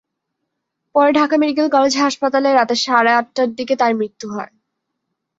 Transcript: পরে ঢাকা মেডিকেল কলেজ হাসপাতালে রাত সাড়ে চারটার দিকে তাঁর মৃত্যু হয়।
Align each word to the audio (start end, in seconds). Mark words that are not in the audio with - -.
পরে 0.95 1.11
ঢাকা 1.13 1.35
মেডিকেল 1.41 1.67
কলেজ 1.75 1.93
হাসপাতালে 1.97 2.49
রাত 2.51 2.71
সাড়ে 2.83 3.11
চারটার 3.11 3.49
দিকে 3.57 3.73
তাঁর 3.81 3.93
মৃত্যু 3.99 4.27
হয়। 4.35 4.51